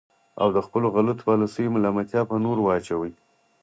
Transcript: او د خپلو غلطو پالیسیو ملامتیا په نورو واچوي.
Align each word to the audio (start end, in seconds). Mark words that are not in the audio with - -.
او 0.41 0.47
د 0.55 0.57
خپلو 0.65 0.87
غلطو 0.95 1.25
پالیسیو 1.29 1.73
ملامتیا 1.75 2.21
په 2.29 2.35
نورو 2.45 2.61
واچوي. 2.65 3.11